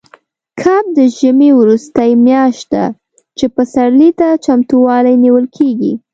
کب 0.61 0.83
د 0.97 0.99
ژمي 1.17 1.49
وروستۍ 1.59 2.11
میاشت 2.25 2.63
ده، 2.73 2.85
چې 3.37 3.45
پسرلي 3.55 4.09
ته 4.19 4.27
چمتووالی 4.45 5.15
نیول 5.23 5.45
کېږي. 5.55 5.93